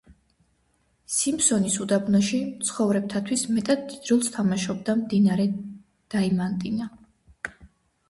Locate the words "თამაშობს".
4.39-4.99